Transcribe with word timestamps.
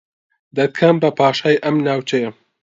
دەتکەم 0.57 0.95
بە 1.01 1.09
پاشای 1.17 1.61
ئەم 1.63 1.75
ناوچەیە 1.87 2.29